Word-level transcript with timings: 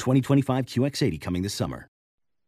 2025 0.00 0.66
QX80 0.66 1.20
coming 1.20 1.42
this 1.42 1.54
summer. 1.54 1.88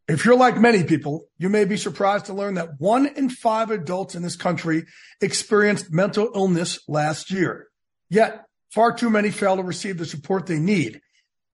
If 0.08 0.24
you're 0.24 0.36
like 0.36 0.58
many 0.58 0.82
people, 0.82 1.28
you 1.38 1.48
may 1.48 1.64
be 1.64 1.76
surprised 1.76 2.26
to 2.26 2.34
learn 2.34 2.54
that 2.54 2.80
one 2.80 3.06
in 3.06 3.30
five 3.30 3.70
adults 3.70 4.16
in 4.16 4.22
this 4.22 4.34
country 4.34 4.86
experienced 5.20 5.92
mental 5.92 6.30
illness 6.34 6.80
last 6.88 7.30
year. 7.30 7.68
Yet, 8.10 8.44
far 8.70 8.92
too 8.92 9.10
many 9.10 9.30
fail 9.30 9.56
to 9.56 9.62
receive 9.62 9.98
the 9.98 10.04
support 10.04 10.46
they 10.46 10.58
need. 10.58 11.00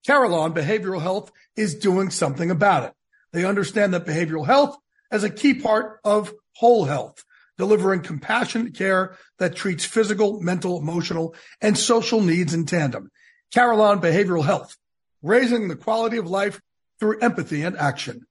Carelon 0.05 0.53
Behavioral 0.53 1.01
Health 1.01 1.31
is 1.55 1.75
doing 1.75 2.09
something 2.09 2.49
about 2.49 2.85
it. 2.85 2.93
They 3.33 3.45
understand 3.45 3.93
that 3.93 4.05
behavioral 4.05 4.45
health 4.45 4.77
is 5.11 5.23
a 5.23 5.29
key 5.29 5.53
part 5.53 5.99
of 6.03 6.33
whole 6.55 6.85
health, 6.85 7.23
delivering 7.57 8.01
compassionate 8.01 8.73
care 8.73 9.15
that 9.37 9.55
treats 9.55 9.85
physical, 9.85 10.41
mental, 10.41 10.79
emotional, 10.79 11.35
and 11.61 11.77
social 11.77 12.21
needs 12.21 12.53
in 12.53 12.65
tandem. 12.65 13.11
Carelon 13.53 13.99
Behavioral 13.99 14.43
Health 14.43 14.75
raising 15.21 15.67
the 15.67 15.75
quality 15.75 16.17
of 16.17 16.27
life 16.29 16.61
through 16.99 17.19
empathy 17.19 17.61
and 17.63 17.77
action. 17.77 18.25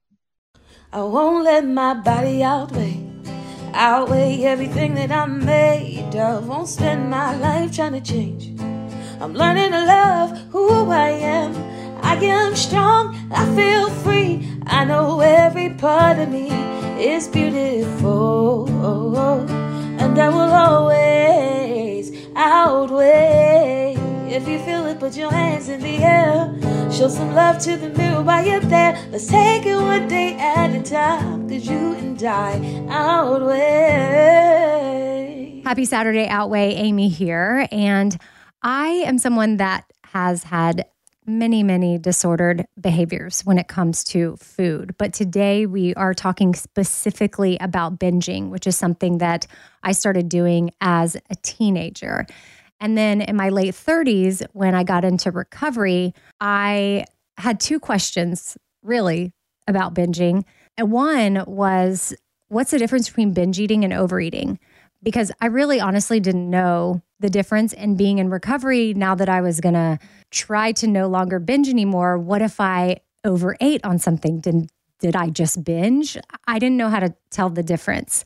I 0.92 1.02
won't 1.02 1.44
let 1.44 1.66
my 1.66 1.94
body 1.94 2.42
outweigh, 2.42 3.04
outweigh 3.74 4.42
everything 4.44 4.94
that 4.94 5.10
I'm 5.10 5.44
made 5.44 6.14
of. 6.16 6.48
Won't 6.48 6.68
spend 6.68 7.10
my 7.10 7.36
life 7.36 7.74
trying 7.74 7.92
to 7.92 8.00
change. 8.00 8.58
I'm 9.20 9.34
learning 9.34 9.72
to 9.72 9.84
love 9.84 10.38
who 10.50 10.90
I 10.90 11.10
am. 11.10 11.54
I 12.02 12.14
am 12.14 12.56
strong, 12.56 13.14
I 13.32 13.44
feel 13.54 13.90
free. 14.02 14.48
I 14.66 14.84
know 14.84 15.20
every 15.20 15.70
part 15.74 16.18
of 16.18 16.30
me 16.30 16.48
is 16.98 17.28
beautiful. 17.28 18.68
And 20.00 20.18
I 20.18 20.28
will 20.28 20.54
always 20.54 22.12
outweigh. 22.34 23.67
If 24.30 24.46
you 24.46 24.58
feel 24.58 24.84
it, 24.86 25.00
put 25.00 25.16
your 25.16 25.30
hands 25.30 25.70
in 25.70 25.80
the 25.80 25.96
air. 26.04 26.54
Show 26.92 27.08
some 27.08 27.34
love 27.34 27.58
to 27.60 27.78
the 27.78 27.88
mirror 27.88 28.22
while 28.22 28.44
you're 28.44 28.60
there. 28.60 29.02
Let's 29.10 29.26
take 29.26 29.64
it 29.64 29.74
one 29.74 30.06
day 30.06 30.34
at 30.34 30.70
a 30.70 30.82
time. 30.82 31.48
Cause 31.48 31.66
you 31.66 31.94
and 31.94 32.22
I 32.22 32.86
outweigh. 32.90 34.28
Happy 35.64 35.86
Saturday, 35.86 36.28
Outweigh. 36.28 36.74
Amy 36.74 37.08
here. 37.08 37.66
And 37.72 38.18
I 38.62 38.88
am 39.06 39.16
someone 39.16 39.56
that 39.56 39.90
has 40.04 40.42
had 40.44 40.84
many, 41.28 41.62
many 41.62 41.98
disordered 41.98 42.66
behaviors 42.80 43.42
when 43.42 43.58
it 43.58 43.68
comes 43.68 44.02
to 44.04 44.36
food. 44.36 44.94
But 44.98 45.12
today 45.12 45.66
we 45.66 45.94
are 45.94 46.14
talking 46.14 46.54
specifically 46.54 47.56
about 47.60 47.98
binging, 47.98 48.48
which 48.50 48.66
is 48.66 48.76
something 48.76 49.18
that 49.18 49.46
I 49.82 49.92
started 49.92 50.28
doing 50.28 50.70
as 50.80 51.16
a 51.30 51.34
teenager. 51.42 52.26
And 52.80 52.96
then 52.96 53.20
in 53.20 53.36
my 53.36 53.48
late 53.48 53.74
30s, 53.74 54.46
when 54.52 54.74
I 54.74 54.84
got 54.84 55.04
into 55.04 55.30
recovery, 55.30 56.14
I 56.40 57.04
had 57.36 57.60
two 57.60 57.80
questions 57.80 58.56
really 58.82 59.32
about 59.66 59.94
binging. 59.94 60.44
And 60.76 60.92
one 60.92 61.44
was, 61.46 62.14
what's 62.48 62.70
the 62.70 62.78
difference 62.78 63.08
between 63.08 63.32
binge 63.32 63.58
eating 63.58 63.84
and 63.84 63.92
overeating? 63.92 64.58
Because 65.02 65.30
I 65.40 65.46
really 65.46 65.80
honestly 65.80 66.20
didn't 66.20 66.50
know 66.50 67.02
the 67.20 67.30
difference 67.30 67.72
in 67.72 67.96
being 67.96 68.18
in 68.18 68.30
recovery 68.30 68.94
now 68.94 69.14
that 69.14 69.28
I 69.28 69.40
was 69.40 69.60
going 69.60 69.74
to 69.74 69.98
try 70.30 70.72
to 70.72 70.86
no 70.86 71.08
longer 71.08 71.38
binge 71.38 71.68
anymore. 71.68 72.18
What 72.18 72.42
if 72.42 72.60
I 72.60 73.00
overate 73.24 73.84
on 73.84 73.98
something? 73.98 74.40
Did, 74.40 74.70
did 75.00 75.16
I 75.16 75.30
just 75.30 75.64
binge? 75.64 76.16
I 76.46 76.58
didn't 76.58 76.76
know 76.76 76.88
how 76.88 77.00
to 77.00 77.14
tell 77.30 77.50
the 77.50 77.62
difference. 77.62 78.24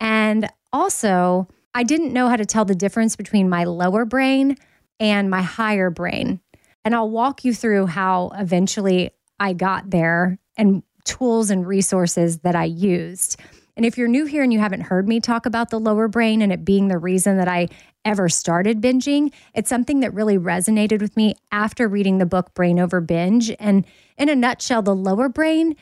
And 0.00 0.48
also, 0.72 1.48
I 1.74 1.82
didn't 1.82 2.12
know 2.12 2.28
how 2.28 2.36
to 2.36 2.46
tell 2.46 2.64
the 2.64 2.74
difference 2.74 3.16
between 3.16 3.48
my 3.48 3.64
lower 3.64 4.04
brain 4.04 4.56
and 5.00 5.28
my 5.28 5.42
higher 5.42 5.90
brain. 5.90 6.40
And 6.84 6.94
I'll 6.94 7.10
walk 7.10 7.44
you 7.44 7.52
through 7.52 7.86
how 7.86 8.30
eventually 8.36 9.10
I 9.40 9.54
got 9.54 9.90
there 9.90 10.38
and 10.56 10.82
tools 11.04 11.50
and 11.50 11.66
resources 11.66 12.38
that 12.40 12.54
I 12.54 12.64
used. 12.64 13.40
And 13.76 13.84
if 13.84 13.98
you're 13.98 14.08
new 14.08 14.24
here 14.24 14.44
and 14.44 14.52
you 14.52 14.60
haven't 14.60 14.82
heard 14.82 15.08
me 15.08 15.18
talk 15.18 15.46
about 15.46 15.70
the 15.70 15.80
lower 15.80 16.06
brain 16.06 16.42
and 16.42 16.52
it 16.52 16.64
being 16.64 16.88
the 16.88 16.98
reason 16.98 17.38
that 17.38 17.48
I 17.48 17.68
ever 18.04 18.28
started 18.28 18.80
binging, 18.80 19.32
it's 19.54 19.68
something 19.68 20.00
that 20.00 20.14
really 20.14 20.38
resonated 20.38 21.00
with 21.00 21.16
me 21.16 21.34
after 21.50 21.88
reading 21.88 22.18
the 22.18 22.26
book 22.26 22.54
Brain 22.54 22.78
Over 22.78 23.00
Binge. 23.00 23.50
And 23.58 23.84
in 24.16 24.28
a 24.28 24.36
nutshell, 24.36 24.82
the 24.82 24.94
lower 24.94 25.28
brain 25.28 25.74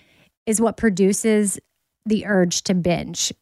is 0.46 0.60
what 0.60 0.78
produces 0.78 1.60
the 2.06 2.24
urge 2.24 2.62
to 2.62 2.74
binge. 2.74 3.32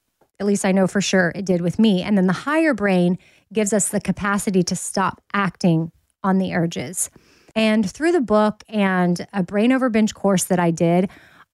At 0.41 0.47
least 0.47 0.65
I 0.65 0.73
know 0.73 0.87
for 0.87 1.01
sure 1.01 1.33
it 1.35 1.45
did 1.45 1.61
with 1.61 1.79
me. 1.79 2.03
And 2.03 2.17
then 2.17 2.27
the 2.27 2.33
higher 2.33 2.75
brain 2.75 3.19
gives 3.53 3.73
us 3.73 3.89
the 3.89 4.01
capacity 4.01 4.63
to 4.65 4.75
stop 4.75 5.21
acting 5.33 5.93
on 6.25 6.39
the 6.39 6.55
urges. 6.55 7.11
And 7.55 7.89
through 7.89 8.13
the 8.13 8.21
book 8.21 8.65
and 8.69 9.27
a 9.33 9.43
brain 9.43 9.71
over 9.71 9.91
binge 9.91 10.15
course 10.15 10.45
that 10.45 10.59
I 10.59 10.71
did, 10.71 11.11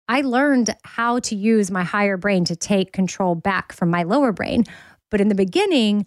I 0.09 0.21
learned 0.21 0.75
how 0.85 1.19
to 1.21 1.35
use 1.35 1.71
my 1.71 1.83
higher 1.83 2.17
brain 2.17 2.45
to 2.45 2.55
take 2.55 2.93
control 2.93 3.35
back 3.35 3.73
from 3.73 3.91
my 3.91 4.05
lower 4.05 4.33
brain. 4.33 4.65
But 5.11 5.21
in 5.21 5.29
the 5.29 5.35
beginning, 5.35 6.07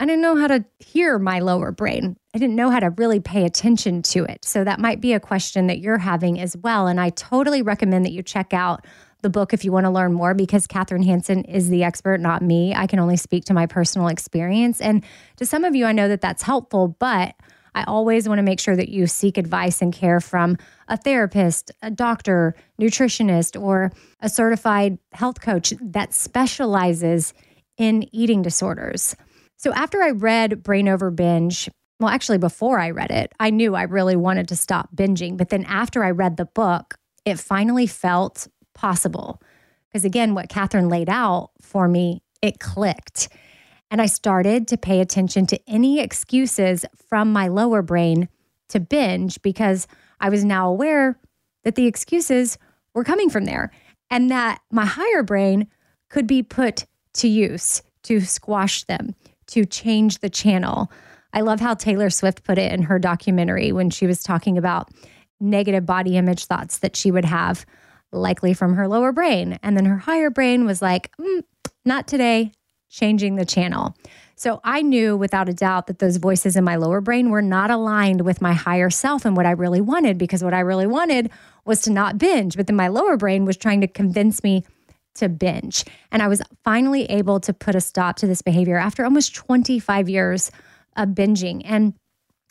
I 0.00 0.06
didn't 0.06 0.22
know 0.22 0.36
how 0.36 0.46
to 0.48 0.64
hear 0.78 1.18
my 1.18 1.40
lower 1.40 1.70
brain. 1.70 2.16
I 2.34 2.38
didn't 2.38 2.56
know 2.56 2.70
how 2.70 2.80
to 2.80 2.90
really 2.90 3.20
pay 3.20 3.44
attention 3.44 4.02
to 4.02 4.24
it. 4.24 4.44
So 4.44 4.64
that 4.64 4.80
might 4.80 5.00
be 5.00 5.12
a 5.12 5.20
question 5.20 5.66
that 5.66 5.78
you're 5.78 5.98
having 5.98 6.40
as 6.40 6.56
well. 6.56 6.86
And 6.86 6.98
I 6.98 7.10
totally 7.10 7.62
recommend 7.62 8.06
that 8.06 8.12
you 8.12 8.22
check 8.22 8.54
out 8.54 8.86
the 9.22 9.30
book 9.30 9.52
if 9.52 9.64
you 9.64 9.72
want 9.72 9.86
to 9.86 9.90
learn 9.90 10.12
more 10.12 10.34
because 10.34 10.66
Kathryn 10.66 11.04
Hansen 11.04 11.44
is 11.44 11.68
the 11.68 11.84
expert, 11.84 12.20
not 12.20 12.42
me. 12.42 12.74
I 12.74 12.86
can 12.86 12.98
only 12.98 13.16
speak 13.16 13.44
to 13.46 13.54
my 13.54 13.66
personal 13.66 14.08
experience. 14.08 14.80
And 14.80 15.04
to 15.36 15.46
some 15.46 15.64
of 15.64 15.74
you, 15.74 15.86
I 15.86 15.92
know 15.92 16.08
that 16.08 16.20
that's 16.20 16.42
helpful, 16.42 16.96
but 16.98 17.34
I 17.74 17.84
always 17.84 18.28
want 18.28 18.38
to 18.38 18.42
make 18.42 18.60
sure 18.60 18.76
that 18.76 18.88
you 18.88 19.06
seek 19.06 19.38
advice 19.38 19.80
and 19.80 19.92
care 19.92 20.20
from 20.20 20.56
a 20.88 20.96
therapist, 20.96 21.70
a 21.82 21.90
doctor, 21.90 22.54
nutritionist, 22.80 23.60
or 23.60 23.92
a 24.20 24.28
certified 24.28 24.98
health 25.12 25.40
coach 25.40 25.72
that 25.80 26.12
specializes 26.12 27.32
in 27.76 28.08
eating 28.12 28.42
disorders. 28.42 29.14
So 29.56 29.72
after 29.72 30.02
I 30.02 30.10
read 30.10 30.62
Brain 30.62 30.88
Over 30.88 31.10
Binge, 31.10 31.68
well, 32.00 32.08
actually, 32.08 32.38
before 32.38 32.80
I 32.80 32.90
read 32.90 33.10
it, 33.10 33.32
I 33.38 33.50
knew 33.50 33.74
I 33.74 33.82
really 33.82 34.16
wanted 34.16 34.48
to 34.48 34.56
stop 34.56 34.88
binging. 34.96 35.36
But 35.36 35.50
then 35.50 35.64
after 35.64 36.02
I 36.02 36.10
read 36.10 36.38
the 36.38 36.46
book, 36.46 36.94
it 37.26 37.38
finally 37.38 37.86
felt 37.86 38.48
possible. 38.80 39.42
Because 39.88 40.04
again, 40.04 40.34
what 40.34 40.48
Kathryn 40.48 40.90
laid 40.90 41.10
out 41.10 41.50
for 41.60 41.86
me, 41.86 42.22
it 42.40 42.60
clicked. 42.60 43.28
And 43.90 44.00
I 44.00 44.06
started 44.06 44.66
to 44.68 44.78
pay 44.78 45.00
attention 45.00 45.46
to 45.46 45.60
any 45.68 46.00
excuses 46.00 46.86
from 47.08 47.32
my 47.32 47.48
lower 47.48 47.82
brain 47.82 48.28
to 48.68 48.80
binge 48.80 49.42
because 49.42 49.86
I 50.20 50.30
was 50.30 50.44
now 50.44 50.70
aware 50.70 51.18
that 51.64 51.74
the 51.74 51.86
excuses 51.86 52.56
were 52.94 53.04
coming 53.04 53.28
from 53.28 53.44
there 53.44 53.70
and 54.10 54.30
that 54.30 54.60
my 54.70 54.86
higher 54.86 55.22
brain 55.22 55.66
could 56.08 56.26
be 56.26 56.42
put 56.42 56.86
to 57.14 57.28
use 57.28 57.82
to 58.04 58.20
squash 58.20 58.84
them, 58.84 59.14
to 59.48 59.66
change 59.66 60.20
the 60.20 60.30
channel. 60.30 60.90
I 61.34 61.42
love 61.42 61.60
how 61.60 61.74
Taylor 61.74 62.08
Swift 62.08 62.44
put 62.44 62.56
it 62.56 62.72
in 62.72 62.82
her 62.82 62.98
documentary 62.98 63.72
when 63.72 63.90
she 63.90 64.06
was 64.06 64.22
talking 64.22 64.56
about 64.56 64.88
negative 65.38 65.84
body 65.84 66.16
image 66.16 66.46
thoughts 66.46 66.78
that 66.78 66.96
she 66.96 67.10
would 67.10 67.24
have 67.26 67.66
likely 68.12 68.54
from 68.54 68.74
her 68.74 68.88
lower 68.88 69.12
brain. 69.12 69.58
And 69.62 69.76
then 69.76 69.84
her 69.84 69.98
higher 69.98 70.30
brain 70.30 70.64
was 70.64 70.82
like, 70.82 71.10
mm, 71.16 71.42
not 71.84 72.06
today, 72.06 72.52
changing 72.88 73.36
the 73.36 73.44
channel. 73.44 73.94
So 74.36 74.60
I 74.64 74.82
knew 74.82 75.16
without 75.16 75.48
a 75.48 75.54
doubt 75.54 75.86
that 75.86 75.98
those 75.98 76.16
voices 76.16 76.56
in 76.56 76.64
my 76.64 76.76
lower 76.76 77.00
brain 77.00 77.30
were 77.30 77.42
not 77.42 77.70
aligned 77.70 78.22
with 78.22 78.40
my 78.40 78.54
higher 78.54 78.90
self 78.90 79.24
and 79.24 79.36
what 79.36 79.46
I 79.46 79.50
really 79.50 79.80
wanted, 79.80 80.18
because 80.18 80.42
what 80.42 80.54
I 80.54 80.60
really 80.60 80.86
wanted 80.86 81.30
was 81.64 81.82
to 81.82 81.90
not 81.90 82.18
binge. 82.18 82.56
But 82.56 82.66
then 82.66 82.76
my 82.76 82.88
lower 82.88 83.16
brain 83.16 83.44
was 83.44 83.56
trying 83.56 83.82
to 83.82 83.86
convince 83.86 84.42
me 84.42 84.64
to 85.16 85.28
binge. 85.28 85.84
And 86.10 86.22
I 86.22 86.28
was 86.28 86.42
finally 86.64 87.04
able 87.04 87.40
to 87.40 87.52
put 87.52 87.74
a 87.74 87.80
stop 87.80 88.16
to 88.16 88.26
this 88.26 88.42
behavior 88.42 88.76
after 88.76 89.04
almost 89.04 89.34
25 89.34 90.08
years 90.08 90.50
of 90.96 91.10
binging. 91.10 91.62
And 91.64 91.94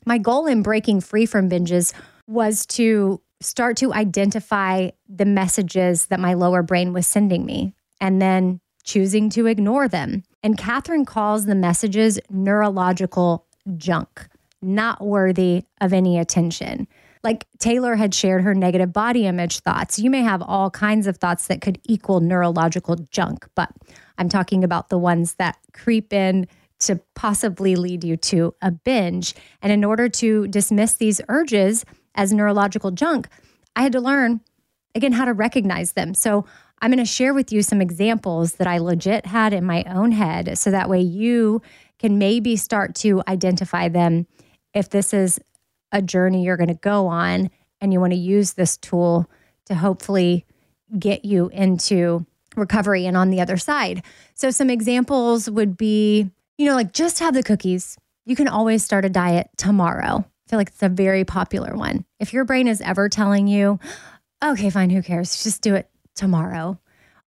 my 0.06 0.17
goal 0.17 0.45
in 0.45 0.61
breaking 0.61 1.01
free 1.01 1.25
from 1.25 1.50
binges 1.50 1.94
was 2.27 2.65
to 2.67 3.21
start 3.41 3.77
to 3.77 3.94
identify 3.94 4.89
the 5.07 5.25
messages 5.25 6.07
that 6.07 6.19
my 6.19 6.33
lower 6.33 6.62
brain 6.62 6.94
was 6.94 7.07
sending 7.07 7.45
me 7.45 7.74
and 8.01 8.21
then 8.21 8.59
choosing 8.83 9.30
to 9.30 9.45
ignore 9.45 9.88
them. 9.88 10.24
And 10.44 10.57
Kathryn 10.57 11.06
calls 11.06 11.45
the 11.45 11.56
messages 11.56 12.19
neurological 12.30 13.45
junk, 13.77 14.27
not 14.62 15.01
worthy 15.01 15.63
of 15.80 15.94
any 15.94 16.18
attention. 16.18 16.88
Like 17.24 17.45
Taylor 17.59 17.95
had 17.95 18.13
shared 18.13 18.44
her 18.44 18.56
negative 18.56 18.94
body 18.94 19.25
image 19.25 19.59
thoughts. 19.59 20.00
You 20.00 20.09
may 20.09 20.21
have 20.21 20.42
all 20.42 20.69
kinds 20.69 21.06
of 21.06 21.18
thoughts 21.18 21.47
that 21.47 21.62
could 21.62 21.80
equal 21.83 22.21
neurological 22.21 22.95
junk, 23.12 23.47
but 23.56 23.69
I'm 24.18 24.30
talking 24.30 24.63
about 24.63 24.89
the 24.89 24.97
ones 24.97 25.33
that 25.35 25.57
creep 25.74 26.13
in 26.13 26.47
to 26.80 27.00
possibly 27.13 27.75
lead 27.75 28.06
you 28.06 28.15
to 28.15 28.56
a 28.62 28.71
binge. 28.71 29.35
And 29.62 29.71
in 29.71 29.83
order 29.83 30.07
to 30.09 30.47
dismiss 30.47 30.95
these 30.95 31.19
urges 31.27 31.83
as 32.19 32.33
neurological 32.33 32.92
junk, 32.92 33.30
I 33.77 33.81
had 33.81 33.94
to 33.94 34.01
learn 34.01 34.42
again 34.94 35.13
how 35.13 35.24
to 35.24 35.31
recognize 35.31 35.94
them. 35.94 36.13
So 36.13 36.45
I'm 36.81 36.92
going 36.92 37.00
to 37.00 37.06
share 37.06 37.33
with 37.33 37.54
you 37.54 37.63
some 37.63 37.81
examples 37.81 38.56
that 38.56 38.68
I 38.68 38.80
legit 38.80 39.25
had 39.25 39.54
in 39.54 39.63
my 39.63 39.83
own 39.83 40.12
head 40.12 40.57
so 40.57 40.69
that 40.69 40.89
way 40.89 41.00
you 41.00 41.62
can 41.98 42.18
maybe 42.18 42.57
start 42.57 42.94
to 42.95 43.24
identify 43.25 43.88
them 43.88 44.27
if 44.74 44.89
this 44.89 45.13
is 45.13 45.39
a 45.94 46.01
journey 46.01 46.44
you're 46.44 46.57
going 46.57 46.68
to 46.68 46.74
go 46.74 47.07
on 47.07 47.50
and 47.80 47.94
you 47.94 48.01
want 48.01 48.12
to 48.12 48.19
use 48.19 48.54
this 48.54 48.75
tool 48.75 49.30
to 49.66 49.75
hopefully 49.75 50.45
get 50.98 51.24
you 51.24 51.48
into 51.54 52.25
recovery 52.57 53.06
and 53.06 53.16
on 53.16 53.30
the 53.30 53.39
other 53.39 53.56
side. 53.56 54.04
So, 54.36 54.51
some 54.51 54.69
examples 54.69 55.50
would 55.50 55.77
be, 55.77 56.30
you 56.57 56.66
know, 56.66 56.75
like 56.75 56.92
just 56.92 57.19
have 57.19 57.33
the 57.33 57.44
cookies. 57.44 57.98
You 58.25 58.36
can 58.36 58.50
always 58.50 58.83
start 58.83 59.06
a 59.06 59.10
diet 59.10 59.50
tomorrow. 59.56 60.25
I 60.49 60.51
feel 60.51 60.59
like 60.59 60.69
it's 60.69 60.81
a 60.81 60.89
very 60.89 61.25
popular 61.25 61.75
one. 61.75 62.05
If 62.19 62.33
your 62.33 62.43
brain 62.43 62.67
is 62.67 62.81
ever 62.81 63.07
telling 63.07 63.47
you, 63.47 63.79
okay, 64.43 64.71
fine, 64.71 64.89
who 64.89 65.03
cares? 65.03 65.43
Just 65.43 65.61
do 65.61 65.75
it 65.75 65.87
tomorrow. 66.15 66.79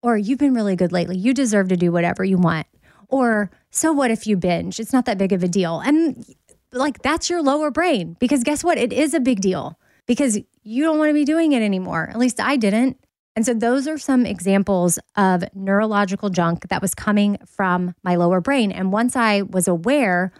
Or 0.01 0.17
you've 0.17 0.39
been 0.39 0.55
really 0.55 0.75
good 0.75 0.91
lately. 0.91 1.19
You 1.19 1.35
deserve 1.35 1.67
to 1.67 1.77
do 1.77 1.91
whatever 1.91 2.23
you 2.23 2.39
want. 2.39 2.65
Or 3.09 3.51
so 3.69 3.93
what 3.93 4.09
if 4.09 4.25
you 4.25 4.37
binge? 4.37 4.79
It's 4.79 4.91
not 4.91 5.05
that 5.05 5.19
big 5.19 5.33
of 5.33 5.43
a 5.43 5.47
deal. 5.47 5.81
And 5.81 6.25
like 6.71 7.03
that's 7.03 7.29
your 7.29 7.43
lower 7.43 7.69
brain 7.69 8.17
because 8.19 8.43
guess 8.43 8.63
what? 8.63 8.79
It 8.79 8.91
is 8.91 9.13
a 9.13 9.19
big 9.19 9.39
deal 9.39 9.77
because 10.07 10.39
you 10.63 10.83
don't 10.83 10.97
want 10.97 11.09
to 11.09 11.13
be 11.13 11.23
doing 11.23 11.51
it 11.51 11.61
anymore. 11.61 12.09
At 12.09 12.17
least 12.17 12.39
I 12.39 12.57
didn't. 12.57 12.97
And 13.35 13.45
so 13.45 13.53
those 13.53 13.87
are 13.87 13.99
some 13.99 14.25
examples 14.25 14.97
of 15.15 15.43
neurological 15.53 16.31
junk 16.31 16.69
that 16.69 16.81
was 16.81 16.95
coming 16.95 17.37
from 17.45 17.93
my 18.03 18.15
lower 18.15 18.41
brain. 18.41 18.71
And 18.71 18.91
once 18.91 19.15
I 19.15 19.43
was 19.43 19.67
aware 19.67 20.33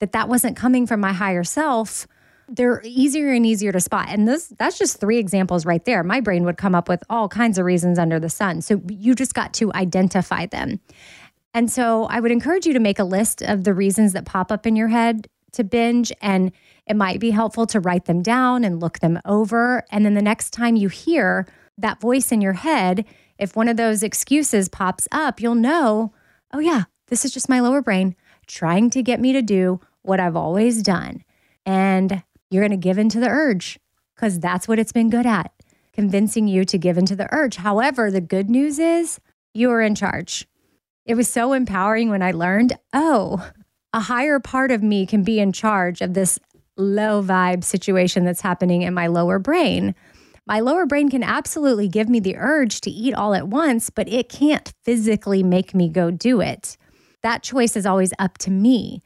that 0.00 0.12
that 0.12 0.30
wasn't 0.30 0.56
coming 0.56 0.86
from 0.86 1.00
my 1.00 1.12
higher 1.12 1.44
self, 1.44 2.06
they're 2.48 2.82
easier 2.84 3.32
and 3.32 3.46
easier 3.46 3.72
to 3.72 3.80
spot. 3.80 4.06
And 4.08 4.28
this 4.28 4.52
that's 4.58 4.78
just 4.78 5.00
three 5.00 5.18
examples 5.18 5.64
right 5.64 5.84
there. 5.84 6.02
My 6.02 6.20
brain 6.20 6.44
would 6.44 6.56
come 6.56 6.74
up 6.74 6.88
with 6.88 7.02
all 7.08 7.28
kinds 7.28 7.58
of 7.58 7.64
reasons 7.64 7.98
under 7.98 8.20
the 8.20 8.30
sun. 8.30 8.62
So 8.62 8.82
you 8.88 9.14
just 9.14 9.34
got 9.34 9.52
to 9.54 9.72
identify 9.72 10.46
them. 10.46 10.80
And 11.54 11.70
so 11.70 12.04
I 12.04 12.20
would 12.20 12.30
encourage 12.30 12.66
you 12.66 12.72
to 12.72 12.80
make 12.80 12.98
a 12.98 13.04
list 13.04 13.42
of 13.42 13.64
the 13.64 13.74
reasons 13.74 14.12
that 14.14 14.24
pop 14.24 14.50
up 14.50 14.66
in 14.66 14.76
your 14.76 14.88
head 14.88 15.28
to 15.52 15.64
binge 15.64 16.12
and 16.20 16.50
it 16.86 16.96
might 16.96 17.20
be 17.20 17.30
helpful 17.30 17.66
to 17.66 17.80
write 17.80 18.06
them 18.06 18.22
down 18.22 18.64
and 18.64 18.80
look 18.80 18.98
them 18.98 19.20
over. 19.24 19.84
And 19.90 20.04
then 20.04 20.14
the 20.14 20.22
next 20.22 20.50
time 20.50 20.76
you 20.76 20.88
hear 20.88 21.46
that 21.78 22.00
voice 22.00 22.32
in 22.32 22.40
your 22.40 22.54
head, 22.54 23.04
if 23.38 23.54
one 23.54 23.68
of 23.68 23.76
those 23.76 24.02
excuses 24.02 24.68
pops 24.68 25.06
up, 25.12 25.40
you'll 25.40 25.54
know, 25.54 26.12
oh, 26.52 26.58
yeah, 26.58 26.84
this 27.08 27.24
is 27.24 27.32
just 27.32 27.48
my 27.48 27.60
lower 27.60 27.82
brain 27.82 28.16
trying 28.46 28.90
to 28.90 29.02
get 29.02 29.20
me 29.20 29.32
to 29.32 29.42
do 29.42 29.80
what 30.02 30.20
I've 30.20 30.36
always 30.36 30.82
done. 30.82 31.24
And 31.64 32.22
you're 32.52 32.62
going 32.62 32.70
to 32.70 32.76
give 32.76 32.98
in 32.98 33.08
to 33.08 33.20
the 33.20 33.28
urge 33.28 33.78
because 34.14 34.38
that's 34.38 34.68
what 34.68 34.78
it's 34.78 34.92
been 34.92 35.10
good 35.10 35.26
at, 35.26 35.50
convincing 35.92 36.46
you 36.46 36.64
to 36.66 36.78
give 36.78 36.98
in 36.98 37.06
to 37.06 37.16
the 37.16 37.28
urge. 37.32 37.56
However, 37.56 38.10
the 38.10 38.20
good 38.20 38.50
news 38.50 38.78
is 38.78 39.18
you 39.54 39.70
are 39.70 39.80
in 39.80 39.94
charge. 39.94 40.46
It 41.06 41.14
was 41.14 41.28
so 41.28 41.52
empowering 41.52 42.10
when 42.10 42.22
I 42.22 42.32
learned, 42.32 42.78
oh, 42.92 43.50
a 43.92 44.00
higher 44.00 44.38
part 44.38 44.70
of 44.70 44.82
me 44.82 45.06
can 45.06 45.22
be 45.22 45.40
in 45.40 45.52
charge 45.52 46.00
of 46.00 46.14
this 46.14 46.38
low 46.76 47.22
vibe 47.22 47.64
situation 47.64 48.24
that's 48.24 48.40
happening 48.40 48.82
in 48.82 48.94
my 48.94 49.06
lower 49.06 49.38
brain. 49.38 49.94
My 50.46 50.60
lower 50.60 50.86
brain 50.86 51.10
can 51.10 51.22
absolutely 51.22 51.88
give 51.88 52.08
me 52.08 52.20
the 52.20 52.36
urge 52.36 52.80
to 52.82 52.90
eat 52.90 53.14
all 53.14 53.34
at 53.34 53.48
once, 53.48 53.90
but 53.90 54.08
it 54.08 54.28
can't 54.28 54.72
physically 54.82 55.42
make 55.42 55.74
me 55.74 55.88
go 55.88 56.10
do 56.10 56.40
it. 56.40 56.76
That 57.22 57.42
choice 57.42 57.76
is 57.76 57.86
always 57.86 58.12
up 58.18 58.38
to 58.38 58.50
me. 58.50 59.02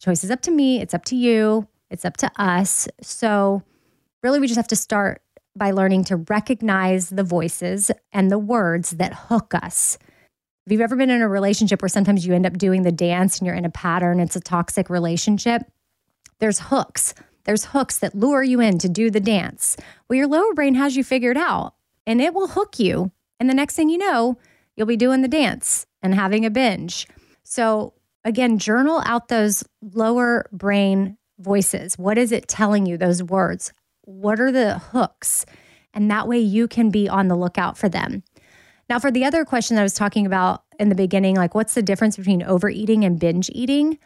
Choice 0.00 0.24
is 0.24 0.30
up 0.30 0.40
to 0.42 0.50
me, 0.50 0.80
it's 0.80 0.94
up 0.94 1.04
to 1.06 1.16
you, 1.16 1.68
it's 1.90 2.04
up 2.04 2.16
to 2.18 2.30
us. 2.36 2.88
So, 3.02 3.62
really, 4.22 4.40
we 4.40 4.46
just 4.46 4.56
have 4.56 4.68
to 4.68 4.76
start 4.76 5.22
by 5.56 5.72
learning 5.72 6.04
to 6.04 6.16
recognize 6.16 7.10
the 7.10 7.24
voices 7.24 7.90
and 8.12 8.30
the 8.30 8.38
words 8.38 8.92
that 8.92 9.14
hook 9.14 9.54
us 9.54 9.98
if 10.70 10.72
you've 10.72 10.82
ever 10.82 10.94
been 10.94 11.10
in 11.10 11.20
a 11.20 11.28
relationship 11.28 11.82
where 11.82 11.88
sometimes 11.88 12.24
you 12.24 12.32
end 12.32 12.46
up 12.46 12.56
doing 12.56 12.82
the 12.82 12.92
dance 12.92 13.38
and 13.38 13.46
you're 13.46 13.56
in 13.56 13.64
a 13.64 13.70
pattern, 13.70 14.20
it's 14.20 14.36
a 14.36 14.40
toxic 14.40 14.88
relationship, 14.88 15.62
there's 16.38 16.60
hooks. 16.60 17.12
There's 17.42 17.64
hooks 17.64 17.98
that 17.98 18.14
lure 18.14 18.44
you 18.44 18.60
in 18.60 18.78
to 18.78 18.88
do 18.88 19.10
the 19.10 19.18
dance. 19.18 19.76
Well, 20.08 20.16
your 20.16 20.28
lower 20.28 20.54
brain 20.54 20.74
has 20.76 20.96
you 20.96 21.02
figured 21.02 21.36
out 21.36 21.74
and 22.06 22.20
it 22.20 22.34
will 22.34 22.46
hook 22.46 22.78
you. 22.78 23.10
And 23.40 23.50
the 23.50 23.54
next 23.54 23.74
thing 23.74 23.88
you 23.88 23.98
know, 23.98 24.38
you'll 24.76 24.86
be 24.86 24.96
doing 24.96 25.22
the 25.22 25.28
dance 25.28 25.86
and 26.02 26.14
having 26.14 26.44
a 26.44 26.50
binge. 26.50 27.08
So, 27.42 27.94
again, 28.24 28.58
journal 28.58 29.02
out 29.04 29.26
those 29.26 29.64
lower 29.82 30.46
brain 30.52 31.16
voices. 31.40 31.98
What 31.98 32.18
is 32.18 32.32
it 32.32 32.48
telling 32.48 32.86
you, 32.86 32.96
those 32.96 33.22
words? 33.22 33.72
What 34.02 34.40
are 34.40 34.52
the 34.52 34.78
hooks? 34.78 35.46
And 35.92 36.10
that 36.10 36.28
way 36.28 36.38
you 36.38 36.68
can 36.68 36.90
be 36.90 37.08
on 37.08 37.28
the 37.28 37.36
lookout 37.36 37.76
for 37.76 37.88
them. 37.88 38.22
Now, 38.88 38.98
for 38.98 39.10
the 39.10 39.24
other 39.24 39.44
question 39.44 39.76
that 39.76 39.82
I 39.82 39.84
was 39.84 39.94
talking 39.94 40.26
about 40.26 40.64
in 40.78 40.88
the 40.88 40.94
beginning, 40.94 41.36
like 41.36 41.54
what's 41.54 41.74
the 41.74 41.82
difference 41.82 42.16
between 42.16 42.42
overeating 42.42 43.04
and 43.04 43.20
binge 43.20 43.50
eating? 43.52 43.98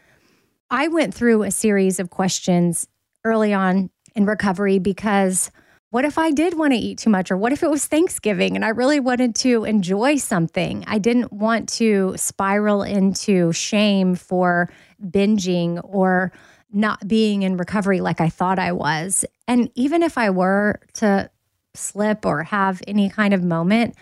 I 0.71 0.89
went 0.89 1.15
through 1.15 1.43
a 1.43 1.51
series 1.51 2.01
of 2.01 2.11
questions 2.11 2.87
early 3.25 3.55
on 3.55 3.91
in 4.15 4.27
recovery 4.27 4.79
because 4.79 5.51
what 5.91 6.05
if 6.05 6.19
I 6.19 6.33
did 6.33 6.59
want 6.59 6.73
to 6.73 6.79
eat 6.79 6.99
too 6.99 7.09
much? 7.09 7.31
Or 7.31 7.37
what 7.37 7.53
if 7.53 7.63
it 7.63 7.71
was 7.71 7.87
Thanksgiving 7.87 8.57
and 8.57 8.65
I 8.65 8.71
really 8.71 8.99
wanted 8.99 9.35
to 9.37 9.65
enjoy 9.65 10.17
something? 10.17 10.85
I 10.87 10.99
didn't 10.99 11.33
want 11.33 11.69
to 11.75 12.14
spiral 12.17 12.83
into 12.83 13.53
shame 13.53 14.17
for 14.17 14.69
binging 15.00 15.81
or 15.85 16.33
not 16.75 17.07
being 17.07 17.43
in 17.43 17.57
recovery 17.57 18.00
like 18.00 18.21
I 18.21 18.28
thought 18.28 18.59
I 18.59 18.73
was. 18.73 19.25
And 19.47 19.71
even 19.75 20.02
if 20.02 20.19
I 20.19 20.31
were 20.31 20.81
to 20.95 21.31
slip 21.75 22.26
or 22.26 22.43
have 22.43 22.83
any 22.87 23.09
kind 23.09 23.35
of 23.35 23.43
moment, 23.43 23.95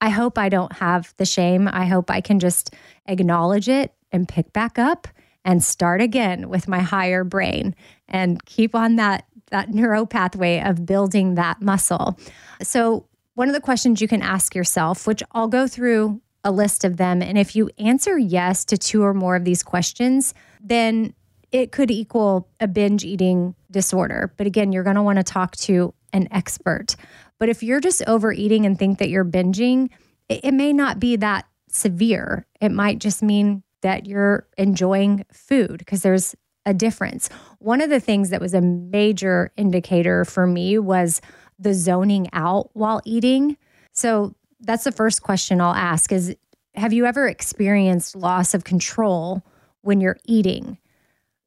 I 0.00 0.08
hope 0.08 0.38
I 0.38 0.48
don't 0.48 0.72
have 0.72 1.14
the 1.18 1.26
shame. 1.26 1.68
I 1.68 1.86
hope 1.86 2.10
I 2.10 2.20
can 2.20 2.40
just 2.40 2.74
acknowledge 3.06 3.68
it 3.68 3.94
and 4.12 4.28
pick 4.28 4.52
back 4.52 4.78
up 4.78 5.06
and 5.44 5.62
start 5.62 6.00
again 6.00 6.48
with 6.48 6.68
my 6.68 6.80
higher 6.80 7.24
brain 7.24 7.74
and 8.08 8.44
keep 8.44 8.74
on 8.74 8.96
that 8.96 9.24
that 9.50 9.70
neuro 9.70 10.06
pathway 10.06 10.60
of 10.60 10.86
building 10.86 11.34
that 11.34 11.60
muscle. 11.60 12.16
So, 12.62 13.06
one 13.34 13.48
of 13.48 13.54
the 13.54 13.60
questions 13.60 14.00
you 14.00 14.08
can 14.08 14.22
ask 14.22 14.54
yourself, 14.54 15.06
which 15.06 15.22
I'll 15.32 15.48
go 15.48 15.66
through 15.66 16.20
a 16.44 16.52
list 16.52 16.84
of 16.84 16.96
them, 16.96 17.20
and 17.20 17.36
if 17.36 17.56
you 17.56 17.70
answer 17.78 18.16
yes 18.18 18.64
to 18.66 18.78
two 18.78 19.02
or 19.02 19.12
more 19.12 19.36
of 19.36 19.44
these 19.44 19.62
questions, 19.62 20.34
then 20.60 21.14
it 21.52 21.72
could 21.72 21.90
equal 21.90 22.48
a 22.60 22.68
binge 22.68 23.04
eating 23.04 23.54
disorder. 23.70 24.32
But 24.36 24.46
again, 24.46 24.72
you're 24.72 24.84
going 24.84 24.96
to 24.96 25.02
want 25.02 25.18
to 25.18 25.22
talk 25.22 25.56
to 25.56 25.94
an 26.12 26.28
expert. 26.30 26.96
But 27.38 27.48
if 27.48 27.62
you're 27.62 27.80
just 27.80 28.02
overeating 28.06 28.66
and 28.66 28.78
think 28.78 28.98
that 28.98 29.08
you're 29.08 29.24
binging, 29.24 29.90
it, 30.28 30.40
it 30.44 30.52
may 30.52 30.72
not 30.72 31.00
be 31.00 31.16
that 31.16 31.46
severe. 31.70 32.46
It 32.60 32.70
might 32.70 32.98
just 32.98 33.22
mean 33.22 33.62
that 33.82 34.06
you're 34.06 34.46
enjoying 34.58 35.24
food 35.32 35.78
because 35.78 36.02
there's 36.02 36.34
a 36.66 36.74
difference. 36.74 37.28
One 37.58 37.80
of 37.80 37.90
the 37.90 38.00
things 38.00 38.30
that 38.30 38.40
was 38.40 38.54
a 38.54 38.60
major 38.60 39.50
indicator 39.56 40.24
for 40.24 40.46
me 40.46 40.78
was 40.78 41.20
the 41.58 41.74
zoning 41.74 42.28
out 42.32 42.70
while 42.74 43.00
eating. 43.04 43.56
So 43.92 44.34
that's 44.60 44.84
the 44.84 44.92
first 44.92 45.22
question 45.22 45.60
I'll 45.60 45.74
ask 45.74 46.12
is 46.12 46.36
have 46.74 46.92
you 46.92 47.06
ever 47.06 47.26
experienced 47.26 48.14
loss 48.14 48.54
of 48.54 48.64
control 48.64 49.42
when 49.80 50.00
you're 50.00 50.18
eating? 50.26 50.78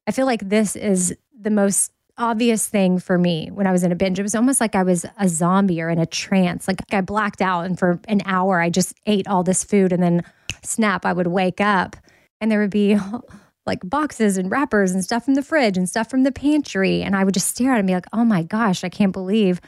I 0.06 0.12
feel 0.12 0.26
like 0.26 0.48
this 0.48 0.76
is 0.76 1.16
the 1.38 1.50
most 1.50 1.92
obvious 2.16 2.68
thing 2.68 2.98
for 2.98 3.18
me 3.18 3.50
when 3.52 3.66
I 3.66 3.72
was 3.72 3.82
in 3.82 3.92
a 3.92 3.96
binge. 3.96 4.18
It 4.18 4.22
was 4.22 4.34
almost 4.34 4.60
like 4.60 4.74
I 4.74 4.82
was 4.82 5.04
a 5.18 5.28
zombie 5.28 5.82
or 5.82 5.90
in 5.90 5.98
a 5.98 6.06
trance. 6.06 6.68
Like 6.68 6.80
I 6.92 7.00
blacked 7.00 7.42
out 7.42 7.64
and 7.64 7.78
for 7.78 8.00
an 8.06 8.22
hour 8.24 8.60
I 8.60 8.70
just 8.70 8.94
ate 9.06 9.26
all 9.26 9.42
this 9.42 9.64
food 9.64 9.92
and 9.92 10.02
then 10.02 10.22
snap, 10.62 11.04
I 11.04 11.12
would 11.12 11.26
wake 11.26 11.60
up 11.60 11.96
and 12.40 12.50
there 12.50 12.60
would 12.60 12.70
be 12.70 12.98
like 13.66 13.80
boxes 13.82 14.36
and 14.36 14.50
wrappers 14.50 14.92
and 14.92 15.02
stuff 15.02 15.24
from 15.24 15.34
the 15.34 15.42
fridge 15.42 15.76
and 15.76 15.88
stuff 15.88 16.08
from 16.08 16.22
the 16.22 16.32
pantry. 16.32 17.02
And 17.02 17.16
I 17.16 17.24
would 17.24 17.34
just 17.34 17.48
stare 17.48 17.72
at 17.72 17.76
it 17.76 17.78
and 17.80 17.86
be 17.88 17.94
like, 17.94 18.06
oh 18.12 18.24
my 18.24 18.42
gosh, 18.42 18.84
I 18.84 18.88
can't 18.88 19.12
believe 19.12 19.60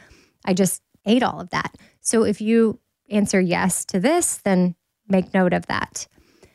I 0.45 0.53
just 0.53 0.81
ate 1.05 1.23
all 1.23 1.41
of 1.41 1.49
that. 1.49 1.75
So 2.01 2.23
if 2.23 2.39
you 2.39 2.79
answer 3.09 3.41
yes 3.41 3.85
to 3.85 3.99
this, 3.99 4.37
then 4.37 4.75
make 5.07 5.33
note 5.33 5.53
of 5.53 5.65
that. 5.67 6.07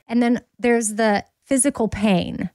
And 0.07 0.23
then 0.23 0.43
there's 0.59 0.95
the 0.95 1.25
physical 1.45 1.89
pain. 1.89 2.51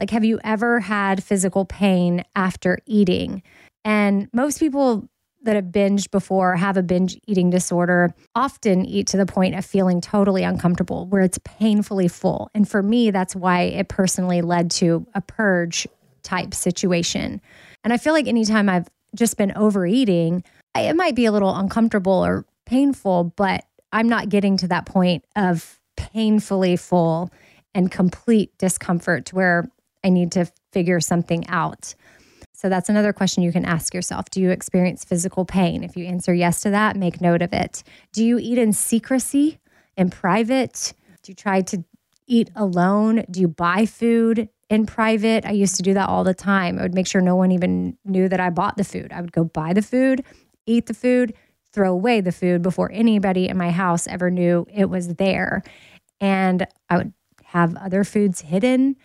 Like, 0.00 0.10
have 0.10 0.24
you 0.24 0.40
ever 0.42 0.80
had 0.80 1.22
physical 1.22 1.66
pain 1.66 2.24
after 2.34 2.78
eating? 2.86 3.42
And 3.84 4.30
most 4.32 4.58
people 4.58 5.08
that 5.42 5.56
have 5.56 5.66
binged 5.66 6.10
before 6.10 6.56
have 6.56 6.78
a 6.78 6.82
binge 6.82 7.18
eating 7.26 7.50
disorder 7.50 8.14
often 8.34 8.86
eat 8.86 9.06
to 9.08 9.18
the 9.18 9.26
point 9.26 9.54
of 9.54 9.64
feeling 9.64 10.00
totally 10.00 10.42
uncomfortable, 10.42 11.06
where 11.06 11.22
it's 11.22 11.38
painfully 11.44 12.08
full. 12.08 12.50
And 12.54 12.66
for 12.66 12.82
me, 12.82 13.10
that's 13.10 13.36
why 13.36 13.62
it 13.62 13.88
personally 13.88 14.40
led 14.40 14.70
to 14.72 15.06
a 15.14 15.20
purge 15.20 15.86
type 16.22 16.54
situation. 16.54 17.40
And 17.84 17.92
I 17.92 17.98
feel 17.98 18.14
like 18.14 18.26
anytime 18.26 18.70
I've 18.70 18.88
just 19.14 19.36
been 19.36 19.52
overeating, 19.54 20.44
it 20.74 20.96
might 20.96 21.14
be 21.14 21.26
a 21.26 21.32
little 21.32 21.54
uncomfortable 21.54 22.24
or 22.24 22.46
painful, 22.64 23.34
but 23.36 23.64
I'm 23.92 24.08
not 24.08 24.30
getting 24.30 24.56
to 24.58 24.68
that 24.68 24.86
point 24.86 25.24
of 25.36 25.78
painfully 25.96 26.76
full 26.76 27.30
and 27.74 27.90
complete 27.90 28.56
discomfort 28.58 29.26
to 29.26 29.34
where 29.34 29.70
I 30.04 30.08
need 30.10 30.32
to 30.32 30.50
figure 30.72 31.00
something 31.00 31.46
out. 31.48 31.94
So 32.52 32.68
that's 32.68 32.90
another 32.90 33.12
question 33.12 33.42
you 33.42 33.52
can 33.52 33.64
ask 33.64 33.94
yourself. 33.94 34.28
Do 34.30 34.40
you 34.40 34.50
experience 34.50 35.04
physical 35.04 35.46
pain? 35.46 35.82
If 35.82 35.96
you 35.96 36.04
answer 36.04 36.34
yes 36.34 36.60
to 36.60 36.70
that, 36.70 36.94
make 36.94 37.20
note 37.20 37.40
of 37.40 37.52
it. 37.54 37.82
Do 38.12 38.22
you 38.22 38.38
eat 38.38 38.58
in 38.58 38.74
secrecy, 38.74 39.58
in 39.96 40.10
private? 40.10 40.92
Do 41.22 41.30
you 41.30 41.34
try 41.34 41.62
to 41.62 41.84
eat 42.26 42.50
alone? 42.54 43.24
Do 43.30 43.40
you 43.40 43.48
buy 43.48 43.86
food 43.86 44.50
in 44.68 44.84
private? 44.84 45.46
I 45.46 45.52
used 45.52 45.76
to 45.76 45.82
do 45.82 45.94
that 45.94 46.08
all 46.08 46.22
the 46.22 46.34
time. 46.34 46.78
I 46.78 46.82
would 46.82 46.94
make 46.94 47.06
sure 47.06 47.22
no 47.22 47.34
one 47.34 47.50
even 47.50 47.96
knew 48.04 48.28
that 48.28 48.40
I 48.40 48.50
bought 48.50 48.76
the 48.76 48.84
food. 48.84 49.10
I 49.10 49.20
would 49.22 49.32
go 49.32 49.44
buy 49.44 49.72
the 49.72 49.82
food, 49.82 50.22
eat 50.66 50.84
the 50.84 50.94
food, 50.94 51.32
throw 51.72 51.92
away 51.92 52.20
the 52.20 52.32
food 52.32 52.62
before 52.62 52.90
anybody 52.92 53.48
in 53.48 53.56
my 53.56 53.70
house 53.70 54.06
ever 54.06 54.30
knew 54.30 54.66
it 54.70 54.90
was 54.90 55.14
there. 55.14 55.62
And 56.20 56.66
I 56.88 56.98
would 56.98 57.14
have 57.44 57.74
other 57.76 58.04
foods 58.04 58.42
hidden. 58.42 58.96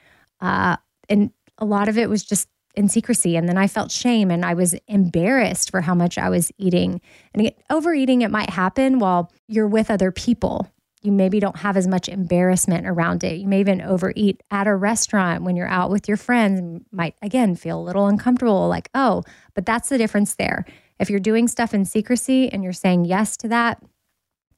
Uh, 0.42 0.76
and 1.10 1.32
a 1.58 1.66
lot 1.66 1.88
of 1.88 1.98
it 1.98 2.10
was 2.10 2.24
just 2.24 2.48
in 2.76 2.90
secrecy. 2.90 3.36
And 3.36 3.48
then 3.48 3.58
I 3.58 3.68
felt 3.68 3.92
shame 3.92 4.30
and 4.30 4.46
I 4.46 4.54
was 4.54 4.76
embarrassed 4.88 5.72
for 5.72 5.82
how 5.82 5.96
much 5.96 6.18
I 6.18 6.30
was 6.30 6.52
eating. 6.58 7.02
And 7.34 7.52
overeating, 7.70 8.22
it 8.22 8.32
might 8.32 8.50
happen 8.50 9.00
while 9.00 9.32
you're 9.48 9.68
with 9.68 9.90
other 9.90 10.12
people. 10.12 10.70
You 11.02 11.12
maybe 11.12 11.40
don't 11.40 11.58
have 11.58 11.78
as 11.78 11.88
much 11.88 12.10
embarrassment 12.10 12.88
around 12.88 13.24
it. 13.24 13.38
You 13.38 13.48
may 13.48 13.60
even 13.60 13.82
overeat 13.82 14.42
at 14.50 14.68
a 14.68 14.76
restaurant 14.76 15.44
when 15.44 15.56
you're 15.56 15.68
out 15.68 15.92
with 15.92 16.08
your 16.08 16.18
friends, 16.18 16.84
might 16.92 17.16
again 17.22 17.56
feel 17.56 17.80
a 17.80 17.84
little 17.84 18.08
uncomfortable, 18.08 18.68
like, 18.68 18.90
oh, 18.96 19.24
but 19.54 19.66
that's 19.66 19.90
the 19.90 20.00
difference 20.00 20.36
there. 20.36 20.66
If 21.00 21.10
you're 21.10 21.20
doing 21.20 21.48
stuff 21.48 21.74
in 21.74 21.86
secrecy 21.86 22.52
and 22.52 22.64
you're 22.64 22.74
saying 22.74 23.06
yes 23.06 23.38
to 23.38 23.48
that, 23.50 23.84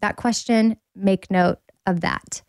that 0.01 0.15
question, 0.15 0.77
make 0.95 1.29
note 1.29 1.59
of 1.85 2.01
that. 2.01 2.41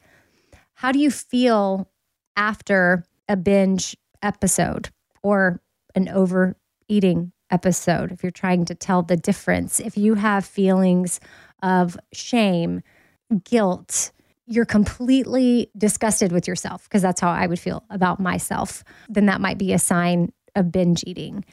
How 0.75 0.93
do 0.93 1.00
you 1.00 1.11
feel 1.11 1.90
after 2.37 3.05
a 3.28 3.37
binge 3.37 3.97
episode? 4.23 4.90
or 5.23 5.61
an 5.94 6.08
overeating 6.08 7.32
episode, 7.50 8.12
if 8.12 8.23
you're 8.23 8.30
trying 8.30 8.64
to 8.66 8.75
tell 8.75 9.02
the 9.02 9.16
difference, 9.16 9.80
if 9.80 9.97
you 9.97 10.14
have 10.14 10.44
feelings 10.44 11.20
of 11.62 11.99
shame, 12.12 12.82
guilt, 13.44 14.12
you're 14.47 14.64
completely 14.64 15.70
disgusted 15.76 16.32
with 16.32 16.47
yourself, 16.47 16.85
because 16.85 17.02
that's 17.02 17.20
how 17.20 17.30
I 17.30 17.47
would 17.47 17.58
feel 17.58 17.85
about 17.90 18.20
myself, 18.20 18.85
then 19.08 19.26
that 19.26 19.40
might 19.40 19.58
be 19.58 19.73
a 19.73 19.78
sign 19.78 20.32
of 20.54 20.73
binge 20.73 21.04
eating. 21.06 21.44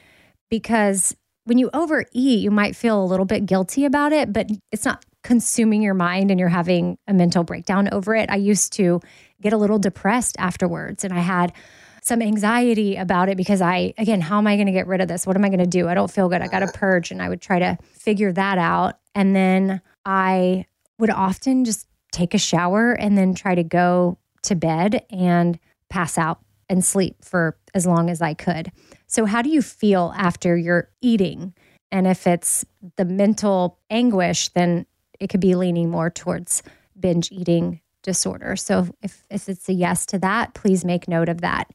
Because 0.50 1.14
when 1.44 1.58
you 1.58 1.70
overeat, 1.74 2.08
you 2.14 2.50
might 2.50 2.76
feel 2.76 3.02
a 3.02 3.04
little 3.04 3.26
bit 3.26 3.46
guilty 3.46 3.84
about 3.84 4.12
it, 4.12 4.32
but 4.32 4.48
it's 4.72 4.84
not 4.84 5.04
consuming 5.26 5.82
your 5.82 5.92
mind 5.92 6.30
and 6.30 6.38
you're 6.38 6.48
having 6.48 6.96
a 7.08 7.12
mental 7.12 7.42
breakdown 7.42 7.88
over 7.90 8.14
it. 8.14 8.30
I 8.30 8.36
used 8.36 8.72
to 8.74 9.00
get 9.42 9.52
a 9.52 9.56
little 9.56 9.80
depressed 9.80 10.36
afterwards, 10.38 11.02
and 11.02 11.12
I 11.12 11.18
had 11.18 11.52
some 12.00 12.22
anxiety 12.22 12.94
about 12.94 13.28
it 13.28 13.36
because 13.36 13.60
I, 13.60 13.92
again, 13.98 14.20
how 14.20 14.38
am 14.38 14.46
I 14.46 14.54
going 14.54 14.68
to 14.68 14.72
get 14.72 14.86
rid 14.86 15.00
of 15.00 15.08
this? 15.08 15.26
What 15.26 15.34
am 15.34 15.44
I 15.44 15.48
going 15.48 15.58
to 15.58 15.66
do? 15.66 15.88
I 15.88 15.94
don't 15.94 16.10
feel 16.10 16.28
good. 16.28 16.42
I 16.42 16.46
got 16.46 16.60
to 16.60 16.68
purge. 16.68 17.10
And 17.10 17.20
I 17.20 17.28
would 17.28 17.40
try 17.40 17.58
to 17.58 17.76
figure 17.92 18.32
that 18.34 18.56
out. 18.56 19.00
And 19.16 19.34
then 19.34 19.80
I 20.04 20.66
would 21.00 21.10
often 21.10 21.64
just 21.64 21.88
take 22.12 22.32
a 22.32 22.38
shower 22.38 22.92
and 22.92 23.18
then 23.18 23.34
try 23.34 23.56
to 23.56 23.64
go 23.64 24.18
to 24.42 24.54
bed 24.54 25.04
and 25.10 25.58
pass 25.90 26.16
out 26.16 26.38
and 26.68 26.84
sleep 26.84 27.16
for 27.24 27.58
as 27.74 27.84
long 27.84 28.08
as 28.10 28.22
I 28.22 28.34
could. 28.34 28.70
So, 29.08 29.24
how 29.24 29.42
do 29.42 29.50
you 29.50 29.60
feel 29.60 30.14
after 30.16 30.56
you're 30.56 30.88
eating? 31.02 31.52
And 31.90 32.06
if 32.06 32.28
it's 32.28 32.64
the 32.94 33.04
mental 33.04 33.80
anguish, 33.90 34.50
then 34.50 34.86
it 35.20 35.28
could 35.28 35.40
be 35.40 35.54
leaning 35.54 35.90
more 35.90 36.10
towards 36.10 36.62
binge 36.98 37.30
eating 37.30 37.80
disorder. 38.02 38.56
So, 38.56 38.88
if, 39.02 39.24
if 39.30 39.48
it's 39.48 39.68
a 39.68 39.72
yes 39.72 40.06
to 40.06 40.18
that, 40.20 40.54
please 40.54 40.84
make 40.84 41.08
note 41.08 41.28
of 41.28 41.40
that. 41.40 41.72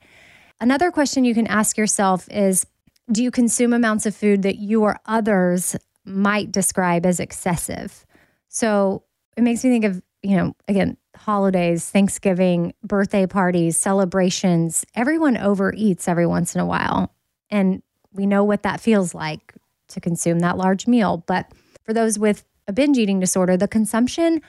Another 0.59 0.91
question 0.91 1.25
you 1.25 1.33
can 1.33 1.47
ask 1.47 1.77
yourself 1.77 2.27
is 2.31 2.65
Do 3.11 3.23
you 3.23 3.31
consume 3.31 3.73
amounts 3.73 4.05
of 4.05 4.15
food 4.15 4.43
that 4.43 4.57
you 4.57 4.83
or 4.83 4.99
others 5.05 5.75
might 6.05 6.51
describe 6.51 7.05
as 7.05 7.19
excessive? 7.19 8.05
So 8.47 9.03
it 9.37 9.41
makes 9.41 9.63
me 9.63 9.69
think 9.69 9.85
of, 9.85 10.01
you 10.23 10.37
know, 10.37 10.55
again, 10.67 10.97
holidays, 11.15 11.89
Thanksgiving, 11.89 12.73
birthday 12.83 13.25
parties, 13.25 13.77
celebrations. 13.77 14.85
Everyone 14.95 15.35
overeats 15.35 16.07
every 16.07 16.25
once 16.25 16.55
in 16.55 16.61
a 16.61 16.65
while. 16.65 17.13
And 17.49 17.81
we 18.13 18.25
know 18.25 18.43
what 18.43 18.63
that 18.63 18.81
feels 18.81 19.13
like 19.13 19.53
to 19.89 19.99
consume 19.99 20.39
that 20.39 20.57
large 20.57 20.87
meal. 20.87 21.23
But 21.27 21.51
for 21.83 21.93
those 21.93 22.17
with 22.17 22.43
a 22.67 22.73
binge 22.73 22.97
eating 22.97 23.19
disorder, 23.19 23.57
the 23.57 23.67
consumption 23.67 24.41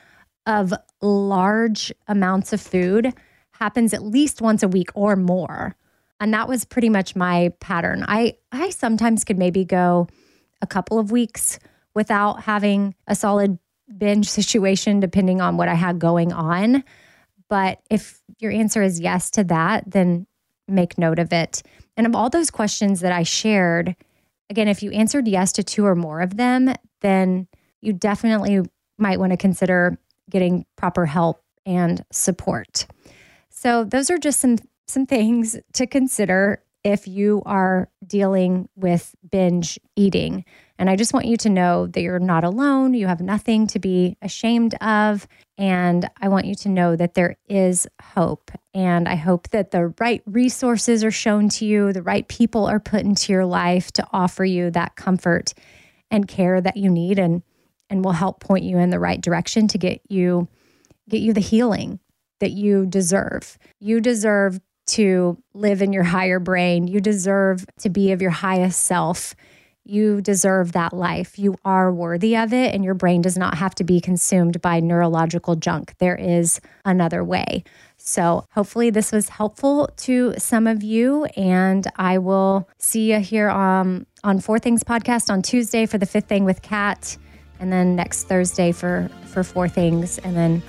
of 0.45 0.73
large 1.01 1.91
amounts 2.07 2.53
of 2.53 2.61
food 2.61 3.13
happens 3.51 3.93
at 3.93 4.03
least 4.03 4.41
once 4.41 4.63
a 4.63 4.67
week 4.67 4.89
or 4.93 5.15
more. 5.15 5.75
And 6.19 6.33
that 6.33 6.47
was 6.47 6.65
pretty 6.65 6.89
much 6.89 7.15
my 7.15 7.51
pattern. 7.59 8.05
I 8.07 8.35
I 8.51 8.69
sometimes 8.69 9.23
could 9.23 9.37
maybe 9.37 9.65
go 9.65 10.07
a 10.61 10.67
couple 10.67 10.99
of 10.99 11.11
weeks 11.11 11.59
without 11.93 12.43
having 12.43 12.95
a 13.07 13.15
solid 13.15 13.59
binge 13.97 14.29
situation 14.29 14.99
depending 14.99 15.41
on 15.41 15.57
what 15.57 15.67
I 15.67 15.75
had 15.75 15.99
going 15.99 16.31
on. 16.31 16.83
But 17.49 17.81
if 17.89 18.21
your 18.39 18.51
answer 18.51 18.81
is 18.81 18.99
yes 18.99 19.29
to 19.31 19.43
that, 19.45 19.83
then 19.91 20.25
make 20.67 20.97
note 20.97 21.19
of 21.19 21.33
it. 21.33 21.61
And 21.97 22.07
of 22.07 22.15
all 22.15 22.29
those 22.29 22.49
questions 22.49 23.01
that 23.01 23.11
I 23.11 23.23
shared, 23.23 23.95
again, 24.49 24.67
if 24.67 24.81
you 24.81 24.91
answered 24.91 25.27
yes 25.27 25.51
to 25.53 25.63
two 25.63 25.85
or 25.85 25.95
more 25.95 26.21
of 26.21 26.37
them, 26.37 26.73
then 27.01 27.47
you 27.83 27.93
definitely 27.93 28.61
might 28.97 29.19
want 29.19 29.31
to 29.31 29.37
consider 29.37 29.97
getting 30.29 30.65
proper 30.77 31.05
help 31.05 31.43
and 31.65 32.03
support. 32.11 32.87
So, 33.49 33.83
those 33.83 34.09
are 34.09 34.17
just 34.17 34.39
some 34.39 34.57
some 34.87 35.05
things 35.05 35.57
to 35.73 35.87
consider 35.87 36.63
if 36.83 37.07
you 37.07 37.41
are 37.45 37.89
dealing 38.05 38.67
with 38.75 39.15
binge 39.31 39.79
eating. 39.95 40.43
And 40.77 40.89
I 40.89 40.97
just 40.97 41.13
want 41.13 41.27
you 41.27 41.37
to 41.37 41.49
know 41.49 41.87
that 41.87 42.01
you're 42.01 42.19
not 42.19 42.43
alone. 42.43 42.93
You 42.93 43.07
have 43.07 43.21
nothing 43.21 43.67
to 43.67 43.79
be 43.79 44.17
ashamed 44.21 44.75
of. 44.81 45.27
And 45.57 46.09
I 46.21 46.27
want 46.27 46.45
you 46.45 46.55
to 46.55 46.69
know 46.69 46.95
that 46.97 47.13
there 47.13 47.37
is 47.47 47.87
hope. 48.01 48.51
And 48.73 49.07
I 49.07 49.15
hope 49.15 49.49
that 49.49 49.71
the 49.71 49.93
right 49.99 50.21
resources 50.25 51.03
are 51.03 51.11
shown 51.11 51.47
to 51.49 51.65
you, 51.65 51.93
the 51.93 52.01
right 52.01 52.27
people 52.27 52.65
are 52.65 52.79
put 52.79 53.01
into 53.01 53.31
your 53.31 53.45
life 53.45 53.91
to 53.93 54.07
offer 54.11 54.43
you 54.43 54.69
that 54.71 54.97
comfort 54.97 55.53
and 56.11 56.27
care 56.27 56.59
that 56.59 56.75
you 56.75 56.89
need 56.89 57.17
and 57.17 57.43
and 57.93 58.03
will 58.03 58.11
help 58.11 58.39
point 58.39 58.63
you 58.63 58.79
in 58.79 58.89
the 58.89 58.99
right 58.99 59.21
direction 59.21 59.67
to 59.67 59.77
get 59.77 60.01
you 60.09 60.47
get 61.07 61.21
you 61.21 61.31
the 61.31 61.39
healing 61.39 61.99
that 62.39 62.51
you 62.51 62.85
deserve. 62.87 63.57
You 63.79 64.01
deserve 64.01 64.59
to 64.87 65.37
live 65.53 65.81
in 65.81 65.93
your 65.93 66.03
higher 66.03 66.39
brain. 66.39 66.87
You 66.87 66.99
deserve 66.99 67.65
to 67.79 67.89
be 67.89 68.11
of 68.11 68.21
your 68.21 68.31
highest 68.31 68.83
self. 68.83 69.35
You 69.85 70.21
deserve 70.21 70.71
that 70.71 70.93
life. 70.93 71.37
You 71.37 71.55
are 71.63 71.91
worthy 71.91 72.35
of 72.35 72.51
it, 72.51 72.73
and 72.73 72.83
your 72.83 72.95
brain 72.95 73.21
does 73.21 73.37
not 73.37 73.57
have 73.57 73.75
to 73.75 73.83
be 73.83 74.01
consumed 74.01 74.61
by 74.61 74.79
neurological 74.79 75.55
junk. 75.55 75.93
There 75.99 76.15
is 76.15 76.59
another 76.85 77.23
way. 77.23 77.63
So, 77.97 78.45
hopefully, 78.53 78.89
this 78.89 79.11
was 79.11 79.29
helpful 79.29 79.89
to 79.97 80.33
some 80.37 80.67
of 80.67 80.83
you. 80.83 81.25
And 81.37 81.85
I 81.97 82.17
will 82.17 82.67
see 82.77 83.11
you 83.11 83.19
here 83.19 83.49
um, 83.49 84.07
on 84.23 84.39
Four 84.39 84.57
Things 84.57 84.83
podcast 84.83 85.29
on 85.29 85.41
Tuesday 85.41 85.85
for 85.85 85.97
the 85.97 86.05
fifth 86.05 86.27
thing 86.27 86.43
with 86.43 86.61
Kat, 86.61 87.17
and 87.59 87.71
then 87.71 87.95
next 87.95 88.23
Thursday 88.23 88.71
for 88.71 89.09
for 89.25 89.43
Four 89.43 89.67
Things, 89.67 90.17
and 90.19 90.35
then 90.35 90.61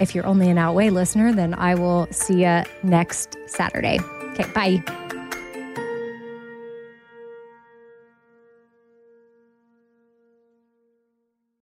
if 0.00 0.14
you're 0.14 0.26
only 0.26 0.50
an 0.50 0.58
Outweigh 0.58 0.90
listener, 0.90 1.32
then 1.32 1.54
I 1.54 1.74
will 1.74 2.06
see 2.10 2.42
you 2.44 2.62
next 2.82 3.36
Saturday. 3.46 3.98
Okay, 4.32 4.50
bye. 4.52 4.82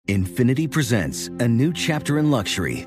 Infiniti 0.09 0.71
presents 0.71 1.29
a 1.29 1.49
new 1.49 1.73
chapter 1.73 2.19
in 2.19 2.31
luxury 2.31 2.87